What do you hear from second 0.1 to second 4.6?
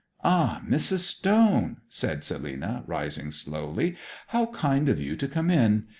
'Ah, Mrs. Stone!' said Selina, rising slowly. 'How